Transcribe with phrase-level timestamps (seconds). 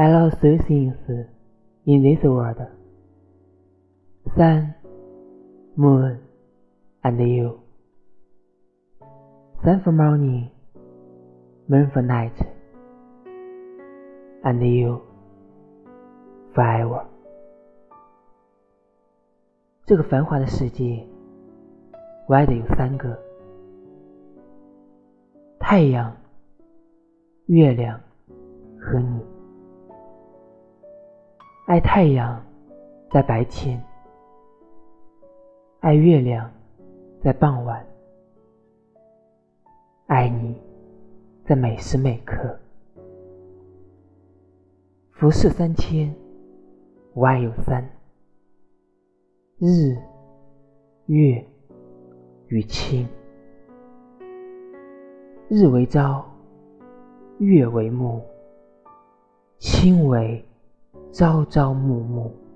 [0.00, 0.94] I love three things
[1.84, 2.56] in this world:
[4.36, 4.74] sun,
[5.74, 6.20] moon,
[7.02, 7.58] and you.
[9.64, 10.52] Sun for morning,
[11.66, 12.38] moon for night,
[14.44, 15.02] and you
[16.54, 17.04] forever.
[19.84, 21.04] 这个繁华的世界，
[22.28, 23.18] 我爱的有三个：
[25.58, 26.16] 太阳、
[27.46, 28.00] 月亮
[28.78, 29.37] 和你。
[31.68, 32.42] 爱太阳
[33.10, 33.78] 在白天，
[35.80, 36.50] 爱月亮
[37.22, 37.86] 在傍晚，
[40.06, 40.56] 爱你
[41.44, 42.58] 在每时每刻。
[45.10, 46.10] 浮世三千，
[47.12, 47.86] 我爱有三：
[49.58, 49.94] 日、
[51.04, 51.44] 月
[52.46, 53.06] 与卿。
[55.50, 56.24] 日为朝，
[57.36, 58.22] 月为暮，
[59.58, 60.42] 卿为
[61.12, 62.47] 朝朝暮暮。